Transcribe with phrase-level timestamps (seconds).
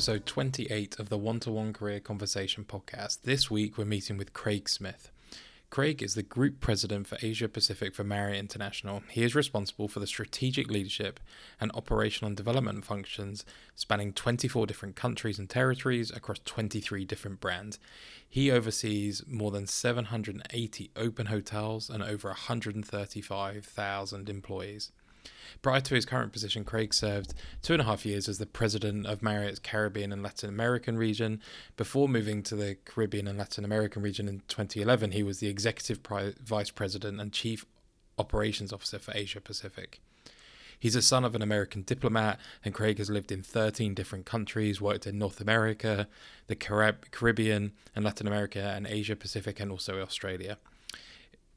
[0.00, 3.18] episode 28 of the One to One Career Conversation podcast.
[3.24, 5.10] This week, we're meeting with Craig Smith.
[5.68, 9.02] Craig is the Group President for Asia Pacific for Marriott International.
[9.10, 11.20] He is responsible for the strategic leadership
[11.60, 13.44] and operational and development functions
[13.74, 17.78] spanning 24 different countries and territories across 23 different brands.
[18.26, 24.92] He oversees more than 780 open hotels and over 135,000 employees.
[25.62, 29.06] Prior to his current position, Craig served two and a half years as the president
[29.06, 31.40] of Marriott's Caribbean and Latin American region.
[31.76, 36.00] Before moving to the Caribbean and Latin American region in 2011, he was the executive
[36.42, 37.64] vice president and chief
[38.18, 40.00] operations officer for Asia Pacific.
[40.78, 44.80] He's a son of an American diplomat, and Craig has lived in 13 different countries,
[44.80, 46.08] worked in North America,
[46.46, 50.56] the Caribbean, and Latin America, and Asia Pacific, and also Australia.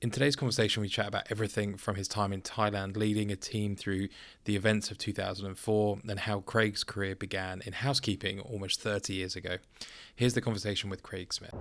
[0.04, 3.78] In today's conversation, we chat about everything from his time in Thailand, leading a team
[3.78, 4.10] through
[4.44, 9.60] the events of 2004, and how Craig's career began in housekeeping almost 30 years ago.
[10.14, 11.56] Here's the conversation with Craig Smith.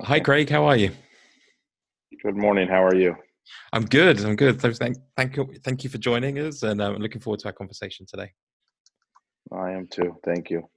[0.00, 0.48] Hi, Craig.
[0.48, 0.92] How are you?
[2.22, 2.68] Good morning.
[2.68, 3.16] How are you?
[3.72, 4.24] I'm good.
[4.24, 4.60] I'm good.
[4.60, 5.54] Thank, thank you.
[5.64, 8.30] Thank you for joining us, and I'm looking forward to our conversation today.
[9.50, 10.18] I am too.
[10.24, 10.68] Thank you.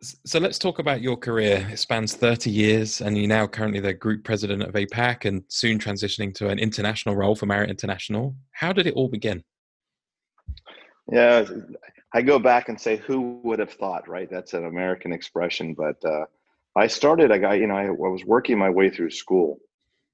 [0.00, 1.66] So let's talk about your career.
[1.72, 5.78] It spans 30 years, and you're now currently the group president of APAC and soon
[5.78, 8.36] transitioning to an international role for Marriott International.
[8.52, 9.42] How did it all begin?
[11.10, 11.44] Yeah,
[12.14, 14.30] I go back and say, who would have thought, right?
[14.30, 15.74] That's an American expression.
[15.74, 16.26] But uh,
[16.76, 19.58] I started, I got, you know, I, I, was working my way through school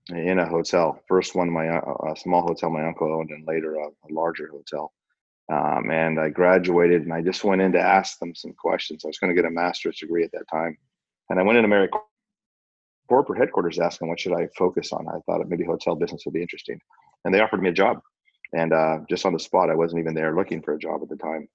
[0.08, 0.98] in a hotel.
[1.08, 4.48] First one, my uh, a small hotel my uncle owned, and later a, a larger
[4.48, 4.92] hotel.
[5.52, 9.04] Um, and I graduated and I just went in to ask them some questions.
[9.04, 10.76] I was going to get a master's degree at that time.
[11.28, 11.90] And I went into Marriott
[13.08, 15.06] corporate headquarters asking what should I focus on.
[15.08, 16.80] I thought maybe hotel business would be interesting.
[17.24, 18.00] And they offered me a job.
[18.54, 21.08] And uh, just on the spot, I wasn't even there looking for a job at
[21.08, 21.48] the time.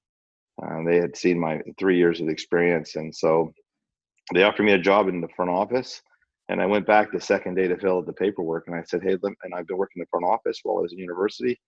[0.61, 2.95] Uh, they had seen my three years of experience.
[2.95, 3.53] And so
[4.33, 6.01] they offered me a job in the front office.
[6.49, 8.65] And I went back the second day to fill out the paperwork.
[8.67, 10.93] And I said, Hey, and I've been working in the front office while I was
[10.93, 11.59] in university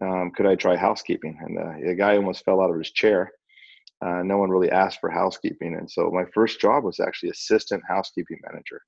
[0.00, 1.38] um, could I try housekeeping?
[1.40, 3.30] And uh, the guy almost fell out of his chair.
[4.04, 5.76] Uh, no one really asked for housekeeping.
[5.76, 8.80] And so my first job was actually assistant housekeeping manager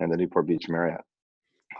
[0.00, 1.00] in the Newport Beach Marriott.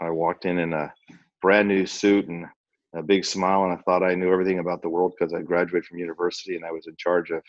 [0.01, 0.93] I walked in in a
[1.41, 2.45] brand new suit and
[2.93, 5.85] a big smile, and I thought I knew everything about the world because I graduated
[5.85, 7.41] from university and I was in charge of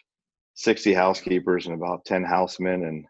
[0.54, 3.04] 60 housekeepers and about 10 housemen and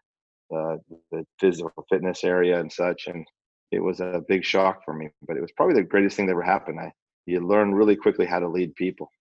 [0.55, 0.77] uh,
[1.11, 3.07] the physical fitness area and such.
[3.07, 3.27] And
[3.71, 6.31] it was a big shock for me, but it was probably the greatest thing that
[6.31, 6.79] ever happened.
[6.79, 6.91] I
[7.27, 9.11] you learn really quickly how to lead people.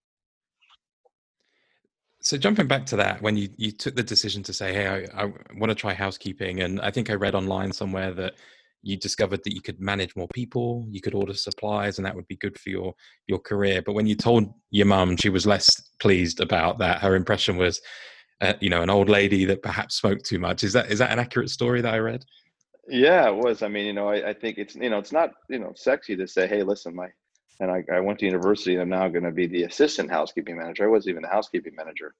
[2.23, 5.25] So jumping back to that, when you, you took the decision to say, "Hey, I,
[5.25, 8.35] I want to try housekeeping," and I think I read online somewhere that
[8.83, 12.27] you discovered that you could manage more people, you could order supplies, and that would
[12.27, 12.95] be good for your
[13.27, 13.83] your career.
[13.83, 15.69] But when you told your mum, she was less
[16.01, 17.01] pleased about that.
[17.01, 17.81] Her impression was,
[18.41, 20.65] uh, you know, an old lady that perhaps smoked too much.
[20.65, 22.25] Is that is that an accurate story that I read?
[22.89, 23.63] Yeah, it was.
[23.63, 26.17] I mean, you know, I, I think it's you know, it's not you know sexy
[26.17, 27.09] to say, "Hey, listen, my
[27.61, 30.57] and I, I went to university and I'm now going to be the assistant housekeeping
[30.57, 30.85] manager.
[30.85, 32.15] I wasn't even the housekeeping manager.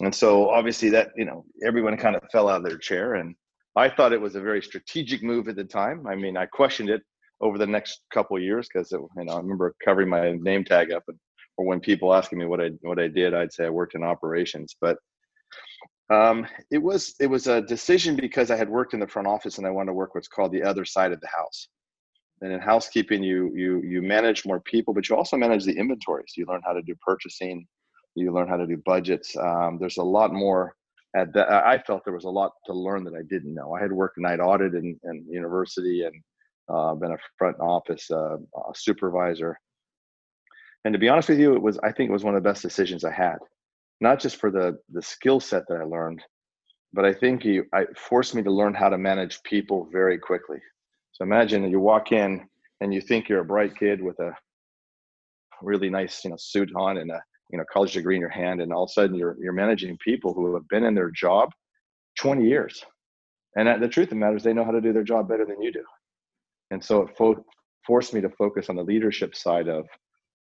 [0.00, 3.34] And so obviously that, you know, everyone kind of fell out of their chair and
[3.76, 6.06] I thought it was a very strategic move at the time.
[6.06, 7.02] I mean, I questioned it
[7.40, 11.04] over the next couple years because you know I remember covering my name tag up
[11.08, 11.18] and
[11.58, 14.02] or when people asking me what I what I did, I'd say I worked in
[14.02, 14.76] operations.
[14.80, 14.98] But
[16.10, 19.58] um, it was it was a decision because I had worked in the front office
[19.58, 21.68] and I wanted to work what's called the other side of the house
[22.42, 26.32] and in housekeeping you you you manage more people but you also manage the inventories.
[26.36, 27.66] You learn how to do purchasing
[28.16, 29.36] you learn how to do budgets.
[29.36, 30.74] Um, there's a lot more
[31.14, 33.74] at the, i felt there was a lot to learn that i didn't know.
[33.74, 36.14] I had worked night audit in, in university and
[36.68, 38.36] uh, been a front office uh,
[38.74, 39.56] supervisor.
[40.84, 42.48] And to be honest with you it was i think it was one of the
[42.48, 43.38] best decisions i had.
[44.00, 46.22] Not just for the the skill set that i learned
[46.92, 50.58] but i think you I forced me to learn how to manage people very quickly
[51.16, 52.46] so imagine you walk in
[52.82, 54.32] and you think you're a bright kid with a
[55.62, 58.60] really nice, you know, suit on and a you know college degree in your hand,
[58.60, 61.52] and all of a sudden you're you're managing people who have been in their job
[62.18, 62.84] 20 years.
[63.56, 65.46] And the truth of the matter is, they know how to do their job better
[65.46, 65.84] than you do.
[66.70, 67.42] And so it fo-
[67.86, 69.86] forced me to focus on the leadership side of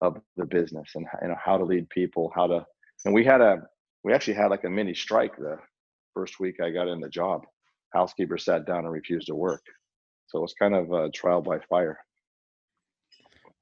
[0.01, 2.67] of the business and you know how to lead people, how to.
[3.05, 3.63] And we had a
[4.03, 5.57] we actually had like a mini strike the
[6.15, 7.43] first week I got in the job.
[7.93, 9.63] Housekeeper sat down and refused to work.
[10.27, 11.99] So it was kind of a trial by fire.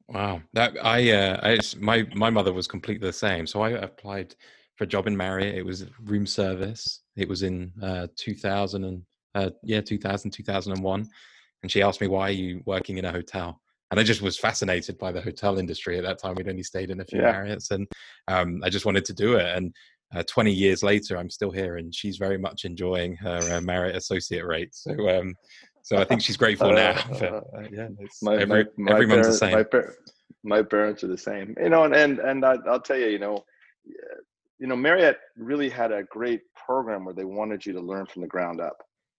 [0.08, 3.46] Wow, that I, uh, I my my mother was completely the same.
[3.46, 4.34] So I applied
[4.76, 5.54] for a job in Marriott.
[5.54, 7.00] It was room service.
[7.16, 9.02] It was in uh, 2000 and
[9.34, 11.08] uh, yeah, 2000 2001,
[11.62, 13.60] and she asked me why are you working in a hotel,
[13.90, 16.34] and I just was fascinated by the hotel industry at that time.
[16.34, 17.32] We'd only stayed in a few yeah.
[17.32, 17.86] Marriotts, and
[18.28, 19.56] um, I just wanted to do it.
[19.56, 19.74] And
[20.14, 23.96] uh, 20 years later, I'm still here, and she's very much enjoying her uh, Marriott
[23.96, 24.74] associate rate.
[24.74, 25.34] So, um,
[25.82, 27.04] so I think she's grateful uh, now.
[27.18, 27.40] But, uh,
[27.70, 27.88] yeah,
[28.22, 29.52] my, every, my, my everyone's parents, the same.
[29.52, 29.94] My, par-
[30.44, 31.54] my, parents are the same.
[31.60, 33.44] You know, and and, and I, I'll tell you, you know,
[34.58, 38.22] you know, Marriott really had a great program where they wanted you to learn from
[38.22, 38.76] the ground up.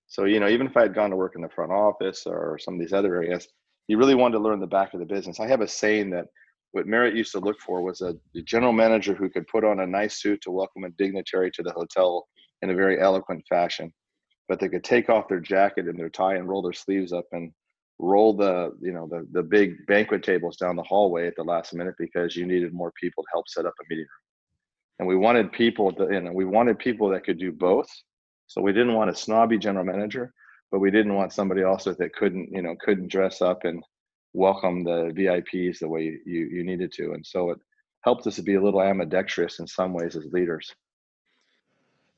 [0.07, 2.57] So, you know, even if I had gone to work in the front office or
[2.59, 3.47] some of these other areas,
[3.87, 5.39] you really wanted to learn the back of the business.
[5.39, 6.27] I have a saying that
[6.71, 9.81] what Marriott used to look for was a, a general manager who could put on
[9.81, 12.27] a nice suit to welcome a dignitary to the hotel
[12.61, 13.91] in a very eloquent fashion,
[14.47, 17.25] but they could take off their jacket and their tie and roll their sleeves up
[17.31, 17.51] and
[17.99, 21.73] roll the you know the the big banquet tables down the hallway at the last
[21.73, 24.23] minute because you needed more people to help set up a meeting room.
[24.99, 27.89] And we wanted people to, you know, we wanted people that could do both.
[28.47, 30.33] So we didn't want a snobby general manager,
[30.71, 33.83] but we didn't want somebody also that couldn't, you know, couldn't dress up and
[34.33, 37.13] welcome the VIPs the way you, you needed to.
[37.13, 37.57] And so it
[38.01, 40.73] helped us to be a little ambidextrous in some ways as leaders.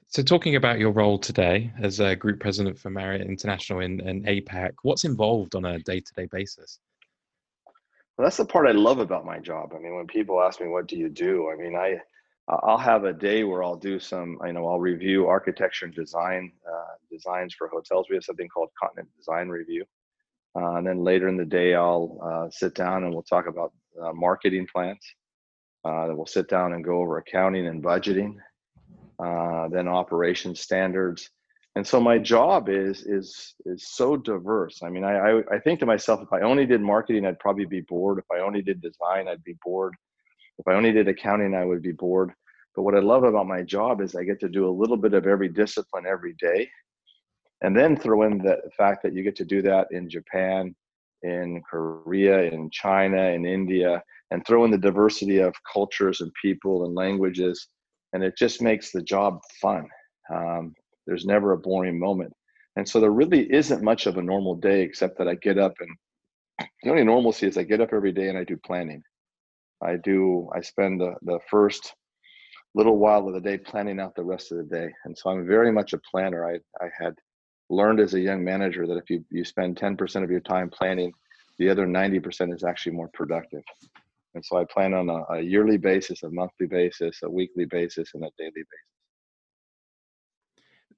[0.07, 4.23] So, talking about your role today as a group president for Marriott International in, in
[4.23, 6.79] APAC, what's involved on a day to day basis?
[8.17, 9.73] Well, that's the part I love about my job.
[9.75, 11.49] I mean, when people ask me, what do you do?
[11.51, 11.97] I mean, I,
[12.47, 16.51] I'll have a day where I'll do some, you know, I'll review architecture and design
[16.65, 18.07] uh, designs for hotels.
[18.09, 19.83] We have something called Continent Design Review.
[20.55, 23.73] Uh, and then later in the day, I'll uh, sit down and we'll talk about
[24.01, 25.03] uh, marketing plans.
[25.83, 28.37] Uh, we'll sit down and go over accounting and budgeting,
[29.23, 31.29] uh, then operation standards.
[31.75, 34.81] And so my job is is is so diverse.
[34.81, 37.65] I mean, I, I, I think to myself, if I only did marketing, I'd probably
[37.65, 38.19] be bored.
[38.19, 39.93] If I only did design, I'd be bored.
[40.57, 42.31] If I only did accounting, I would be bored.
[42.75, 45.13] But what I love about my job is I get to do a little bit
[45.13, 46.69] of every discipline every day
[47.61, 50.75] and then throw in the fact that you get to do that in Japan,
[51.23, 56.85] in Korea, in China, in India, and throw in the diversity of cultures and people
[56.85, 57.67] and languages,
[58.15, 59.87] and it just makes the job fun.
[60.33, 60.73] Um,
[61.05, 62.33] there's never a boring moment,
[62.77, 65.73] and so there really isn't much of a normal day except that I get up
[65.79, 69.03] and the only normalcy is I get up every day and I do planning.
[69.83, 70.49] I do.
[70.55, 71.93] I spend the the first
[72.73, 75.45] little while of the day planning out the rest of the day, and so I'm
[75.45, 76.47] very much a planner.
[76.47, 77.13] I I had
[77.69, 81.11] learned as a young manager that if you, you spend 10% of your time planning,
[81.57, 83.63] the other 90% is actually more productive.
[84.35, 88.11] And so I plan on a, a, yearly basis, a monthly basis, a weekly basis,
[88.13, 88.85] and a daily basis.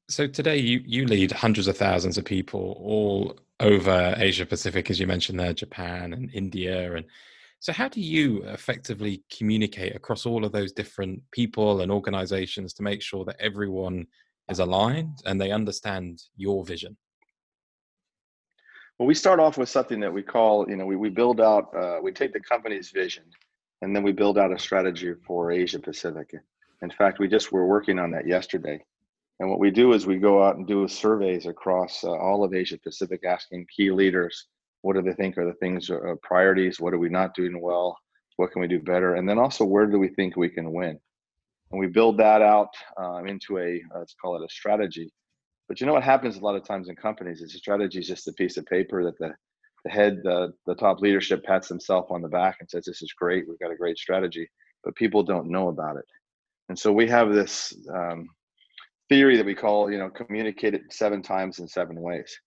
[0.10, 5.00] So today you, you lead hundreds of thousands of people all over Asia Pacific, as
[5.00, 6.96] you mentioned there, Japan and India.
[6.96, 7.06] And
[7.60, 12.84] so how do you effectively communicate across all of those different people and organizations to
[12.84, 14.08] make sure that everyone
[14.50, 16.98] is aligned and they understand your vision?
[18.98, 21.76] Well, we start off with something that we call, you know, we, we build out,
[21.76, 23.24] uh, we take the company's vision
[23.82, 26.32] and then we build out a strategy for Asia Pacific.
[26.82, 28.84] In fact, we just were working on that yesterday.
[29.40, 32.56] And what we do is we go out and do surveys across uh, all of
[32.56, 34.48] Asia Pacific, asking key leaders,
[34.82, 36.80] what do they think are the things, uh, priorities?
[36.80, 37.96] What are we not doing well?
[38.38, 39.16] What can we do better?
[39.16, 41.00] And then also, where do we think we can win?
[41.72, 45.12] and we build that out um, into a uh, let's call it a strategy.
[45.68, 48.08] But you know what happens a lot of times in companies is a strategy is
[48.08, 49.34] just a piece of paper that the
[49.84, 53.14] the head, the the top leadership pats himself on the back and says, "This is
[53.14, 53.48] great.
[53.48, 54.50] We've got a great strategy,"
[54.84, 56.06] but people don't know about it.
[56.70, 58.28] And so we have this um,
[59.10, 62.38] theory that we call, you know, communicate it seven times in seven ways.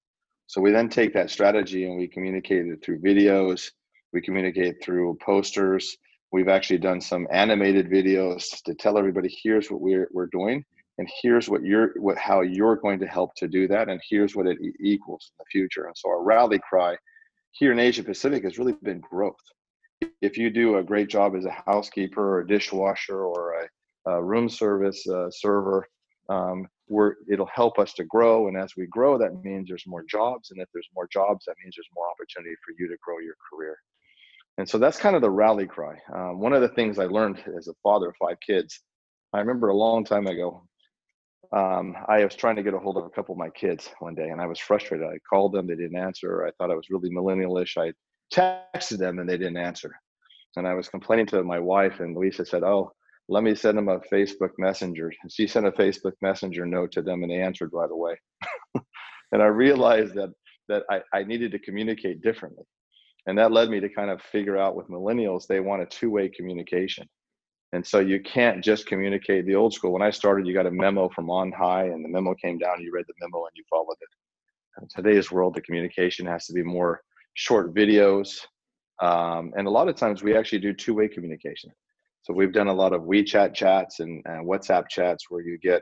[0.46, 3.70] So we then take that strategy and we communicate it through videos,
[4.12, 5.96] we communicate through posters,
[6.32, 10.64] We've actually done some animated videos to tell everybody here's what we're, we're doing
[11.00, 14.36] and here's what you're what how you're going to help to do that and here's
[14.36, 15.86] what it equals in the future.
[15.86, 16.94] And so our rally cry
[17.52, 19.34] here in asia pacific has really been growth.
[20.20, 24.22] If you do a great job as a housekeeper or a dishwasher or a, a
[24.22, 25.88] room service uh, server
[26.28, 30.04] um, we're, it'll help us to grow and as we grow that means there's more
[30.04, 33.18] jobs and if there's more jobs that means there's more opportunity for you to grow
[33.20, 33.78] your career.
[34.58, 35.96] And so that's kind of the rally cry.
[36.14, 38.82] Um, one of the things I learned as a father of five kids,
[39.32, 40.64] I remember a long time ago,
[41.52, 44.14] um, I was trying to get a hold of a couple of my kids one
[44.14, 45.06] day and I was frustrated.
[45.06, 46.46] I called them, they didn't answer.
[46.46, 47.76] I thought I was really millennialish.
[47.76, 47.92] I
[48.32, 49.92] texted them and they didn't answer.
[50.56, 52.92] And I was complaining to my wife, and Lisa said, Oh,
[53.28, 55.12] let me send them a Facebook Messenger.
[55.22, 58.16] And she sent a Facebook Messenger note to them and they answered right away.
[59.32, 60.30] and I realized that
[60.68, 62.64] that I, I needed to communicate differently
[63.26, 66.28] and that led me to kind of figure out with millennials they want a two-way
[66.28, 67.06] communication
[67.72, 69.92] and so you can't just communicate the old school.
[69.92, 72.80] When i started you got a memo from on high and the memo came down
[72.80, 74.82] you read the memo and you followed it.
[74.82, 77.02] In today's world the communication has to be more
[77.34, 78.40] short videos
[79.00, 81.72] um, and a lot of times we actually do two-way communication.
[82.22, 85.80] So we've done a lot of WeChat chats and, and WhatsApp chats where you get,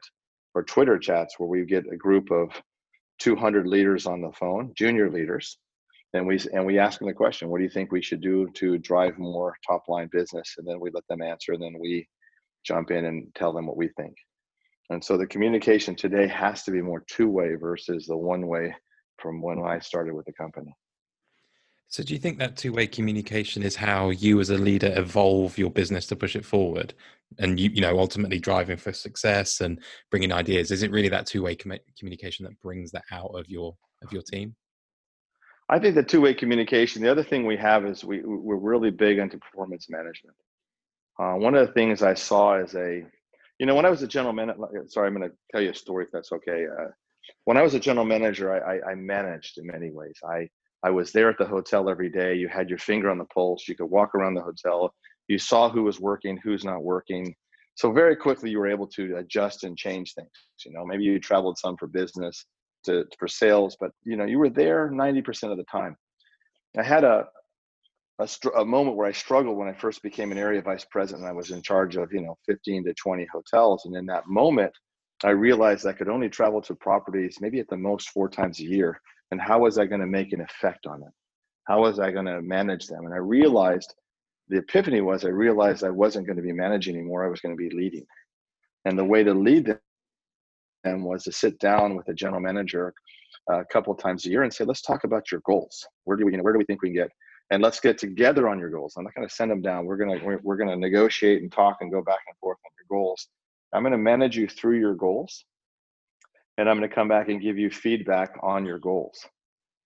[0.55, 2.51] or Twitter chats where we get a group of
[3.19, 5.59] 200 leaders on the phone, junior leaders,
[6.15, 8.49] and we and we ask them the question, "What do you think we should do
[8.55, 12.09] to drive more top line business?" And then we let them answer, and then we
[12.65, 14.17] jump in and tell them what we think.
[14.91, 18.75] And so the communication today has to be more two way versus the one way
[19.19, 20.75] from when I started with the company.
[21.91, 25.57] So, do you think that two way communication is how you, as a leader, evolve
[25.57, 26.93] your business to push it forward,
[27.39, 30.71] and you, you know, ultimately driving for success and bringing ideas?
[30.71, 34.13] Is it really that two way com- communication that brings that out of your of
[34.13, 34.55] your team?
[35.71, 37.03] I think the two way communication.
[37.03, 40.37] The other thing we have is we we're really big into performance management.
[41.19, 43.05] Uh, one of the things I saw as a,
[43.59, 44.85] you know, when I was a general manager.
[44.87, 46.67] Sorry, I'm going to tell you a story if that's okay.
[46.67, 46.89] Uh,
[47.45, 50.19] when I was a general manager, I, I, I managed in many ways.
[50.25, 50.49] I
[50.83, 52.35] I was there at the hotel every day.
[52.35, 53.67] You had your finger on the pulse.
[53.69, 54.95] You could walk around the hotel.
[55.27, 57.35] You saw who was working, who's not working.
[57.75, 60.31] So very quickly, you were able to adjust and change things.
[60.65, 62.47] You know, maybe you traveled some for business,
[62.89, 65.97] to for sales, but you know, you were there 90% of the time.
[66.77, 67.27] I had a
[68.21, 71.25] a, a, moment where I struggled when I first became an area vice president.
[71.25, 74.73] I was in charge of you know 15 to 20 hotels, and in that moment,
[75.23, 78.65] I realized I could only travel to properties maybe at the most four times a
[78.65, 81.13] year and how was I going to make an effect on them?
[81.65, 83.05] How was I going to manage them?
[83.05, 83.95] And I realized
[84.49, 87.25] the epiphany was I realized I wasn't going to be managing anymore.
[87.25, 88.07] I was going to be leading.
[88.87, 89.79] And the way to lead
[90.97, 92.93] was to sit down with a general manager
[93.51, 95.87] uh, a couple times a year and say, let's talk about your goals.
[96.05, 97.11] Where do we, you know, where do we think we can get?
[97.51, 98.95] And let's get together on your goals.
[98.97, 99.87] I'm not going to send them down.
[99.87, 102.59] We're going to, we're, we're going to negotiate and talk and go back and forth
[102.65, 103.29] on your goals.
[103.73, 105.45] I'm going to manage you through your goals
[106.59, 109.25] and I'm going to come back and give you feedback on your goals.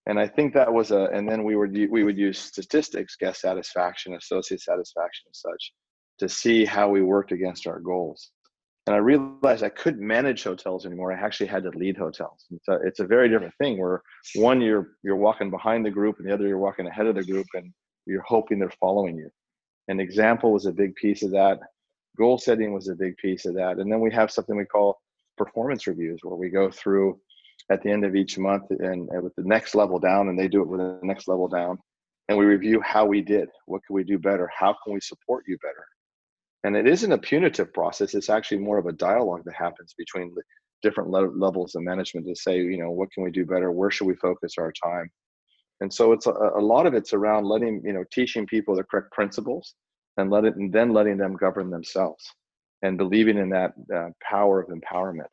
[0.06, 3.42] And I think that was a, and then we would we would use statistics, guest
[3.42, 5.72] satisfaction, associate satisfaction, and such,
[6.18, 8.32] to see how we worked against our goals.
[8.86, 11.12] And I realized I couldn't manage hotels anymore.
[11.12, 12.46] I actually had to lead hotels.
[12.50, 13.78] It's a, it's a very different thing.
[13.78, 14.02] Where
[14.34, 17.24] one you're you're walking behind the group, and the other you're walking ahead of the
[17.24, 17.72] group, and
[18.06, 19.30] you're hoping they're following you.
[19.88, 21.60] An example was a big piece of that.
[22.18, 23.78] Goal setting was a big piece of that.
[23.78, 24.98] And then we have something we call
[25.36, 27.18] performance reviews where we go through
[27.70, 30.48] at the end of each month and, and, with the next level down and they
[30.48, 31.78] do it with the next level down
[32.28, 35.44] and we review how we did what can we do better how can we support
[35.46, 35.86] you better
[36.64, 40.34] and it isn't a punitive process it's actually more of a dialogue that happens between
[40.82, 43.90] different le- levels of management to say you know what can we do better where
[43.90, 45.10] should we focus our time
[45.80, 48.84] and so it's a, a lot of it's around letting you know teaching people the
[48.84, 49.74] correct principles
[50.16, 52.24] and let it and then letting them govern themselves
[52.82, 55.24] and believing in that uh, power of empowerment.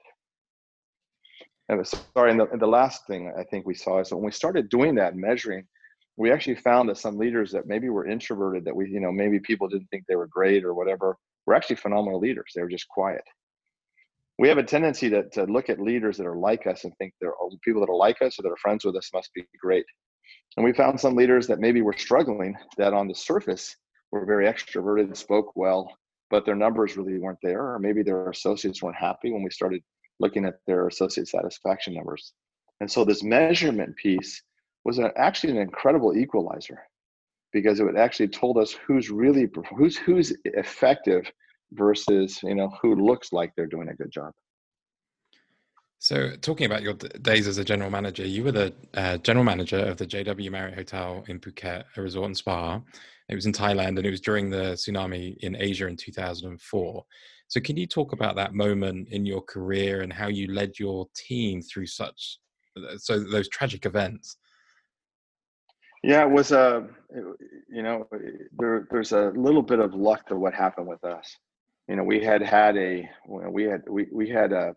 [1.67, 4.31] And sorry, and the, and the last thing I think we saw is when we
[4.31, 5.65] started doing that measuring,
[6.19, 9.39] we actually found that some leaders that maybe were introverted, that we, you know, maybe
[9.39, 12.51] people didn't think they were great or whatever, were actually phenomenal leaders.
[12.53, 13.23] They were just quiet.
[14.37, 17.13] We have a tendency to, to look at leaders that are like us and think
[17.19, 19.45] they're oh, people that are like us or that are friends with us must be
[19.61, 19.85] great.
[20.57, 23.73] And we found some leaders that maybe were struggling that on the surface
[24.11, 25.89] were very extroverted, spoke well,
[26.29, 29.81] but their numbers really weren't there, or maybe their associates weren't happy when we started
[30.19, 32.33] looking at their associate satisfaction numbers.
[32.81, 34.41] And so this measurement piece
[34.85, 36.79] was actually an incredible equalizer
[37.51, 41.31] because it actually told us who's really who's who's effective
[41.73, 44.33] versus you know who looks like they're doing a good job.
[46.01, 49.79] So, talking about your days as a general manager, you were the uh, general manager
[49.79, 52.79] of the JW Marriott Hotel in Phuket, a resort and spa.
[53.27, 57.05] It was in Thailand, and it was during the tsunami in Asia in 2004.
[57.49, 61.07] So, can you talk about that moment in your career and how you led your
[61.15, 62.39] team through such
[62.77, 64.37] uh, so those tragic events?
[66.03, 67.19] Yeah, it was a, uh,
[67.69, 68.07] you know,
[68.57, 71.35] there, there's a little bit of luck to what happened with us.
[71.87, 74.75] You know, we had had a, we had, we, we had a,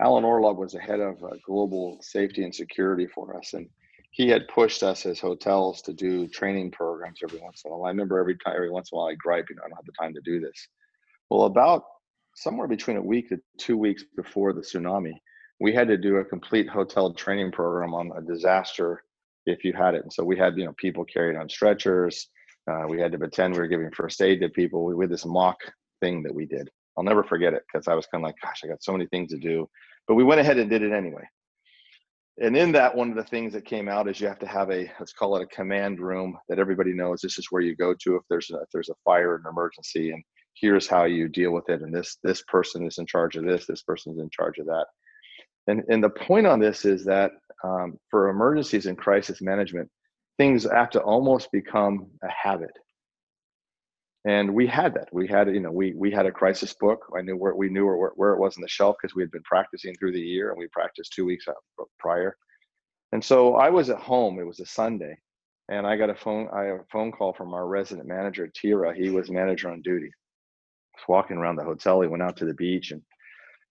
[0.00, 3.68] Alan Orlob was the head of uh, global safety and security for us, and
[4.10, 7.86] he had pushed us as hotels to do training programs every once in a while.
[7.86, 9.76] I remember every time, every once in a while, I gripe, you know, I don't
[9.76, 10.68] have the time to do this.
[11.30, 11.84] Well, about
[12.34, 15.14] somewhere between a week to two weeks before the tsunami,
[15.60, 19.04] we had to do a complete hotel training program on a disaster
[19.46, 20.02] if you had it.
[20.02, 22.28] And so we had, you know, people carried on stretchers.
[22.70, 24.84] Uh, we had to pretend we were giving first aid to people.
[24.84, 25.58] We had this mock
[26.00, 26.68] thing that we did.
[26.96, 29.06] I'll never forget it because I was kind of like, gosh, I got so many
[29.06, 29.68] things to do.
[30.06, 31.24] But we went ahead and did it anyway.
[32.40, 34.70] And in that, one of the things that came out is you have to have
[34.70, 37.94] a let's call it a command room that everybody knows this is where you go
[37.94, 40.22] to if there's a, if there's a fire an emergency, and
[40.54, 41.82] here's how you deal with it.
[41.82, 44.86] And this this person is in charge of this, this person's in charge of that.
[45.66, 47.32] And and the point on this is that
[47.64, 49.88] um, for emergencies and crisis management,
[50.38, 52.70] things have to almost become a habit
[54.24, 55.08] and we had that.
[55.12, 57.06] We had, you know, we we had a crisis book.
[57.16, 59.32] I knew where we knew where where it was on the shelf because we had
[59.32, 61.46] been practicing through the year, and we practiced two weeks
[61.98, 62.36] prior.
[63.12, 64.38] And so I was at home.
[64.38, 65.18] It was a Sunday,
[65.68, 66.48] and I got a phone.
[66.54, 68.94] I a phone call from our resident manager, Tira.
[68.94, 70.06] He was manager on duty.
[70.06, 72.00] I was walking around the hotel.
[72.00, 73.02] He went out to the beach, and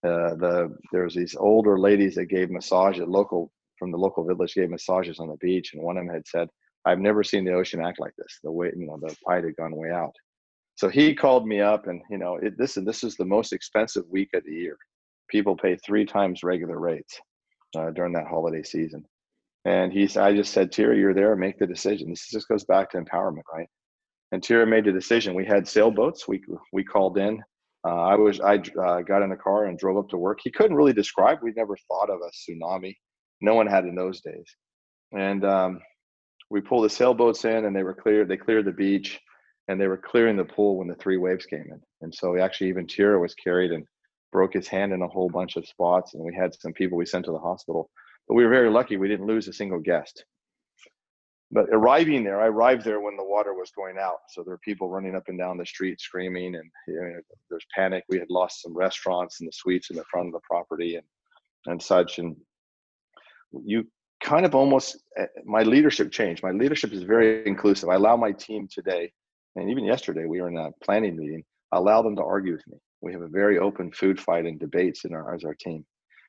[0.03, 4.23] uh, the there was these older ladies that gave massage at Local from the local
[4.23, 6.47] village gave massages on the beach, and one of them had said,
[6.85, 8.37] "I've never seen the ocean act like this.
[8.43, 10.13] The way you know the tide had gone way out."
[10.75, 14.03] So he called me up, and you know, it, this this is the most expensive
[14.07, 14.77] week of the year.
[15.29, 17.19] People pay three times regular rates
[17.75, 19.03] uh, during that holiday season.
[19.65, 22.09] And he I just said, Tira, you're there, make the decision.
[22.11, 23.67] This just goes back to empowerment, right?
[24.31, 25.33] And Tira made the decision.
[25.33, 26.27] We had sailboats.
[26.27, 27.41] We we called in.
[27.83, 30.39] Uh, I was I uh, got in the car and drove up to work.
[30.43, 31.39] He couldn't really describe.
[31.41, 32.95] We'd never thought of a tsunami.
[33.41, 34.55] No one had in those days.
[35.11, 35.81] And um,
[36.49, 38.27] we pulled the sailboats in, and they were cleared.
[38.27, 39.19] They cleared the beach
[39.67, 41.81] and they were clearing the pool when the three waves came in.
[42.01, 43.85] And so actually even Tira was carried and
[44.31, 46.13] broke his hand in a whole bunch of spots.
[46.13, 47.89] And we had some people we sent to the hospital.
[48.27, 50.25] But we were very lucky we didn't lose a single guest.
[51.53, 54.19] But arriving there, I arrived there when the water was going out.
[54.29, 57.19] So there were people running up and down the street screaming, and you know,
[57.49, 58.05] there's panic.
[58.07, 61.05] We had lost some restaurants and the suites in the front of the property and
[61.65, 62.19] and such.
[62.19, 62.37] And
[63.65, 63.85] you
[64.23, 66.43] kind of almost eh, my leadership changed.
[66.43, 67.89] My leadership is very inclusive.
[67.89, 69.11] I allow my team today
[69.55, 71.43] and even yesterday we were in a planning meeting
[71.73, 75.05] allow them to argue with me we have a very open food fight and debates
[75.05, 75.85] in our as our team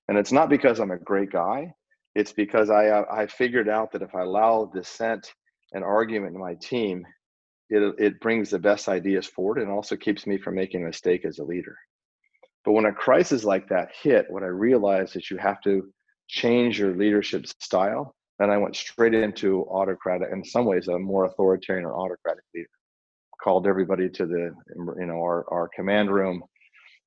[0.08, 1.72] and it's not because i'm a great guy
[2.14, 5.32] it's because i uh, i figured out that if i allow dissent
[5.72, 7.04] and argument in my team
[7.70, 11.24] it it brings the best ideas forward and also keeps me from making a mistake
[11.24, 11.76] as a leader
[12.64, 15.92] but when a crisis like that hit what i realized is you have to
[16.32, 21.26] change your leadership style and i went straight into autocratic in some ways a more
[21.26, 22.68] authoritarian or autocratic leader.
[23.42, 24.54] Called everybody to the
[24.98, 26.42] you know our, our command room.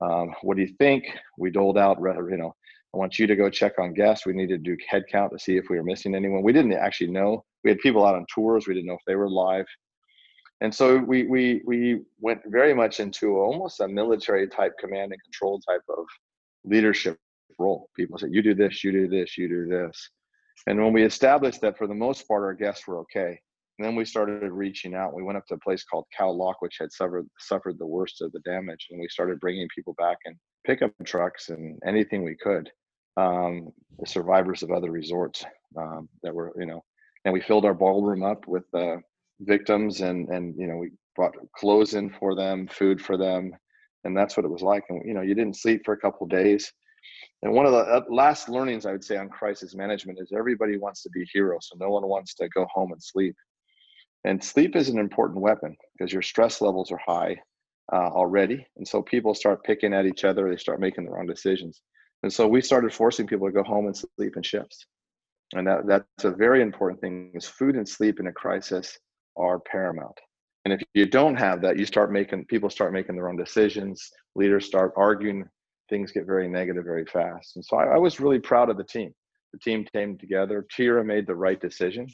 [0.02, 1.06] Um, what do you think?
[1.40, 2.54] We doled out you know
[2.94, 4.26] i want you to go check on guests.
[4.26, 6.44] We needed to do head count to see if we were missing anyone.
[6.44, 7.44] We didn't actually know.
[7.64, 8.68] We had people out on tours.
[8.68, 9.66] We didn't know if they were live.
[10.62, 15.24] And so we we we went very much into almost a military type command and
[15.24, 16.06] control type of
[16.64, 17.18] leadership
[17.60, 20.10] role people said you do this you do this you do this
[20.68, 23.40] and when we established that for the most part our guests were okay
[23.78, 25.14] and then we started reaching out.
[25.14, 28.22] We went up to a place called Khao Lak, which had suffered suffered the worst
[28.22, 32.38] of the damage, and we started bringing people back in pickup trucks and anything we
[32.38, 32.70] could.
[33.18, 35.44] Um, the survivors of other resorts
[35.78, 36.84] um, that were, you know,
[37.26, 38.98] and we filled our ballroom up with uh,
[39.42, 43.52] victims, and and you know we brought clothes in for them, food for them,
[44.06, 44.86] and that's what it was like.
[44.88, 46.72] And you know, you didn't sleep for a couple days.
[47.42, 50.78] And one of the uh, last learnings I would say on crisis management is everybody
[50.78, 53.36] wants to be a hero, so no one wants to go home and sleep.
[54.24, 57.38] And sleep is an important weapon because your stress levels are high
[57.94, 58.66] uh, already.
[58.78, 61.82] And so people start picking at each other, they start making the wrong decisions.
[62.24, 64.88] And so we started forcing people to go home and sleep in shifts.
[65.54, 68.98] And that, that's a very important thing is food and sleep in a crisis
[69.38, 70.18] are paramount.
[70.64, 74.10] And if you don't have that, you start making people start making their own decisions,
[74.34, 75.46] leaders start arguing,
[75.90, 77.56] things get very negative very fast.
[77.56, 79.14] And so I, I was really proud of the team.
[79.54, 80.66] The team came together.
[80.76, 82.08] Tira made the right decision.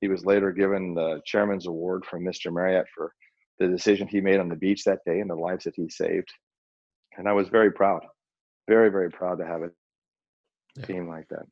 [0.00, 2.52] He was later given the chairman's award from Mr.
[2.52, 3.12] Marriott for
[3.58, 6.28] the decision he made on the beach that day and the lives that he saved.
[7.16, 8.02] And I was very proud,
[8.68, 9.70] very, very proud to have a
[10.76, 10.84] yeah.
[10.84, 11.46] team like that.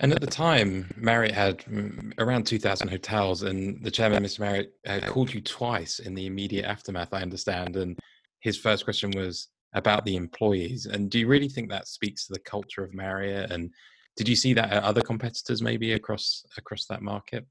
[0.00, 4.40] And at the time, Marriott had mm, around 2,000 hotels, and the chairman, Mr.
[4.40, 4.72] Marriott,
[5.06, 7.76] called you twice in the immediate aftermath, I understand.
[7.76, 7.98] And
[8.40, 10.86] his first question was about the employees.
[10.86, 13.70] And do you really think that speaks to the culture of Marriott and
[14.16, 17.46] did you see that at other competitors maybe across across that market?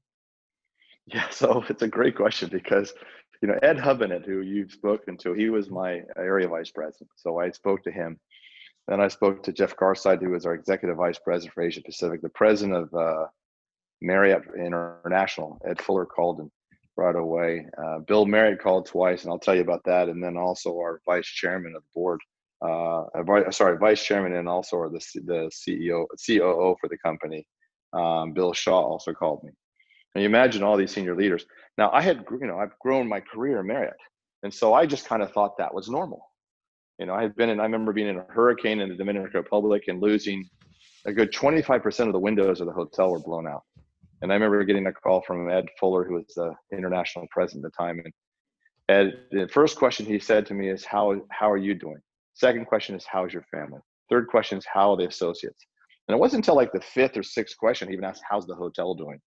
[1.06, 2.92] Yeah, so it's a great question because
[3.42, 7.10] you know Ed Hubinett, who you've spoken to, he was my area vice president.
[7.16, 8.20] So I spoke to him.
[8.86, 12.22] Then I spoke to Jeff Garside, who was our executive vice president for Asia Pacific,
[12.22, 13.26] the president of uh,
[14.00, 15.58] Marriott International.
[15.64, 16.50] Ed Fuller called and
[16.96, 17.66] right away.
[17.82, 20.08] Uh, Bill Marriott called twice, and I'll tell you about that.
[20.08, 22.20] And then also our vice chairman of the board,
[22.62, 27.46] uh, sorry, vice chairman and also the the CEO COO for the company,
[27.92, 29.50] um, Bill Shaw also called me.
[30.14, 31.46] And you imagine all these senior leaders.
[31.78, 33.94] Now I had you know I've grown my career in Marriott,
[34.42, 36.22] and so I just kind of thought that was normal.
[36.98, 37.60] You know, I had been in.
[37.60, 40.46] I remember being in a hurricane in the Dominican Republic and losing
[41.06, 43.62] a good 25% of the windows of the hotel were blown out.
[44.22, 47.72] And I remember getting a call from Ed Fuller, who was the international president at
[47.72, 48.00] the time.
[48.04, 48.12] And
[48.88, 52.00] Ed, the first question he said to me is, "How how are you doing?"
[52.34, 53.80] Second question is, how's your family?
[54.08, 55.66] Third question is, how are the associates?
[56.08, 58.54] And it wasn't until like the fifth or sixth question he even asked, how's the
[58.54, 59.20] hotel doing?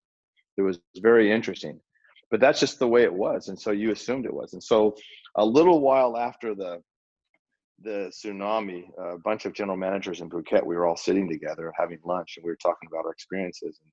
[0.56, 1.80] It was very interesting.
[2.32, 4.96] but that's just the way it was and so you assumed it was and so
[5.36, 6.82] a little while after the
[7.82, 11.98] the tsunami a bunch of general managers in Phuket we were all sitting together having
[12.04, 13.90] lunch and we were talking about our experiences and,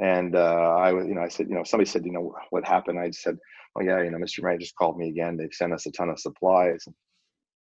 [0.00, 2.98] and uh, I you know I said you know somebody said you know what happened?
[2.98, 3.38] I said
[3.76, 4.42] oh yeah you know Mr.
[4.42, 5.36] Ray just called me again.
[5.36, 6.84] They've sent us a ton of supplies.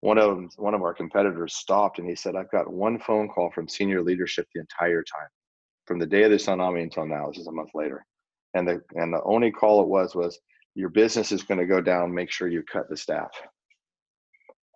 [0.01, 3.29] One of them, one of our competitors stopped and he said I've got one phone
[3.29, 5.29] call from senior leadership the entire time
[5.85, 8.05] from the day of the tsunami until now this is a month later.
[8.53, 10.39] And the and the only call it was was
[10.75, 12.13] your business is going to go down.
[12.13, 13.31] Make sure you cut the staff.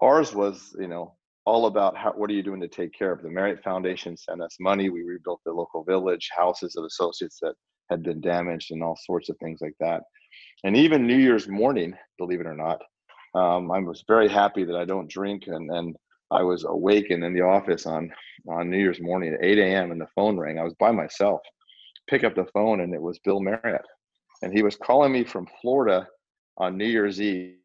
[0.01, 1.15] Ours was you know
[1.51, 4.41] all about how, what are you doing to take care of the marriott foundation sent
[4.41, 7.53] us money we rebuilt the local village houses of associates that
[7.89, 10.01] had been damaged and all sorts of things like that.
[10.63, 12.79] And even new year's morning believe it or not
[13.35, 15.93] um, i was very happy that i don't drink and and
[16.31, 18.09] i was awakened in the office on
[18.47, 20.57] on new year's morning at 8 a.m and the phone rang.
[20.57, 21.41] I was by myself.
[22.09, 23.85] Pick up the phone and it was Bill Marriott.
[24.41, 26.07] And he was calling me from Florida
[26.57, 27.57] on New Year's Eve,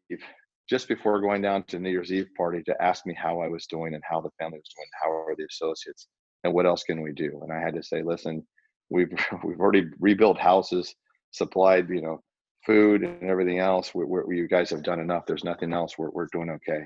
[0.69, 3.67] just before going down to New Year's Eve party to ask me how I was
[3.67, 6.07] doing and how the family was doing, how are the associates,
[6.43, 7.39] and what else can we do?
[7.43, 8.45] And I had to say, listen,
[8.89, 9.11] we've
[9.43, 10.93] we've already rebuilt houses,
[11.31, 12.21] supplied, you know,
[12.65, 13.93] food and everything else.
[13.95, 15.25] we we you guys have done enough.
[15.25, 15.97] There's nothing else.
[15.97, 16.83] We're we're doing okay.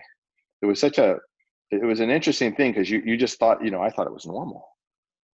[0.61, 1.17] It was such a
[1.71, 4.13] it was an interesting thing because you you just thought, you know, I thought it
[4.13, 4.67] was normal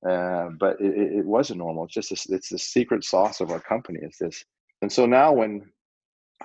[0.08, 1.86] uh, but it, it, wasn't normal.
[1.86, 4.00] It's just a, it's the secret sauce of our company.
[4.02, 4.44] Is this,
[4.82, 5.70] and so now when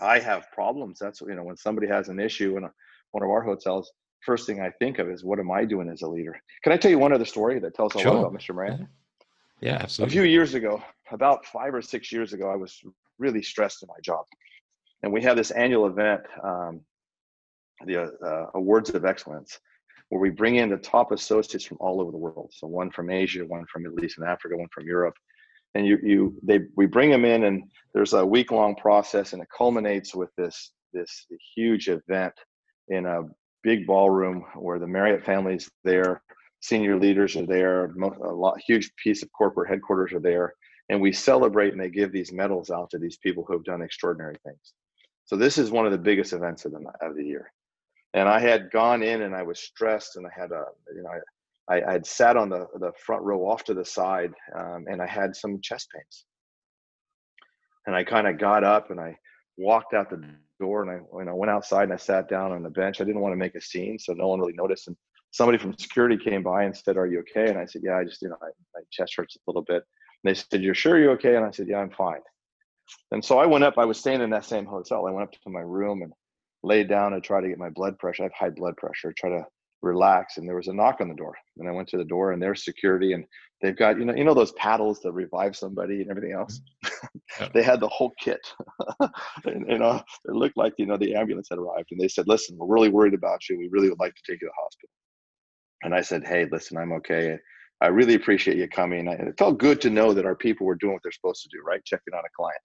[0.01, 2.73] I have problems, that's you know when somebody has an issue in a,
[3.13, 6.03] one of our hotels, first thing I think of is what am I doing as
[6.03, 6.41] a leader?
[6.63, 8.15] Can I tell you one other story that tells a sure.
[8.15, 8.55] lot about Mr.
[8.55, 8.89] Moran?
[9.61, 10.13] Yeah, absolutely.
[10.13, 12.81] A few years ago, about five or six years ago, I was
[13.19, 14.25] really stressed in my job,
[15.03, 16.81] and we had this annual event, um,
[17.85, 19.59] the uh, Awards of Excellence
[20.13, 22.53] where we bring in the top associates from all over the world.
[22.53, 25.15] So one from Asia, one from Middle East and Africa, one from Europe.
[25.75, 29.49] And you, you, they, we bring them in, and there's a week-long process, and it
[29.57, 32.35] culminates with this, this huge event
[32.89, 33.23] in a
[33.63, 36.23] big ballroom where the Marriott family's there,
[36.61, 40.55] senior leaders are there, a lot, huge piece of corporate headquarters are there,
[40.91, 43.81] and we celebrate and they give these medals out to these people who have done
[43.83, 44.75] extraordinary things.
[45.25, 47.51] So this is one of the biggest events of the of the year
[48.15, 51.11] and I had gone in and I was stressed and I had a you know
[51.71, 55.01] I, I had sat on the the front row off to the side um, and
[55.01, 56.25] I had some chest pains.
[57.87, 59.17] And I kind of got up and I
[59.57, 60.23] walked out the
[60.61, 63.01] door and I you know went outside and I sat down on the bench.
[63.01, 64.89] I didn't want to make a scene so no one really noticed.
[64.89, 64.97] And
[65.31, 67.49] somebody from security came by and said are you okay?
[67.49, 69.85] And I said yeah I just you know I, my chest hurts a little bit.
[70.25, 71.37] And they said you're sure you're okay?
[71.37, 72.21] And I said yeah I'm fine.
[73.13, 75.07] And so I went up I was staying in that same hotel.
[75.07, 76.13] I went up to my room and
[76.65, 78.23] lay down and try to get my blood pressure.
[78.23, 79.13] I have high blood pressure.
[79.13, 79.45] Try to
[79.83, 81.35] relax, and there was a knock on the door.
[81.59, 83.25] And I went to the door, and there's security, and
[83.61, 86.61] they've got you know you know those paddles that revive somebody and everything else.
[86.85, 87.53] Mm-hmm.
[87.55, 88.41] they had the whole kit.
[89.45, 92.29] and, you know, it looked like you know the ambulance had arrived, and they said,
[92.29, 93.59] "Listen, we're really worried about you.
[93.59, 94.91] We really would like to take you to the hospital."
[95.83, 97.39] And I said, "Hey, listen, I'm okay."
[97.81, 99.09] I really appreciate you coming.
[99.09, 101.49] And it felt good to know that our people were doing what they're supposed to
[101.49, 101.85] do, right?
[101.85, 102.61] Checking on a client.